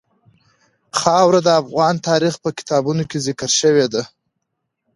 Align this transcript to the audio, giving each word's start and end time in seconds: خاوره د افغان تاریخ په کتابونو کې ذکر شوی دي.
خاوره 0.99 1.39
د 1.43 1.49
افغان 1.61 1.95
تاریخ 2.07 2.33
په 2.43 2.49
کتابونو 2.57 3.03
کې 3.09 3.17
ذکر 3.27 3.49
شوی 3.59 3.85
دي. 3.93 4.03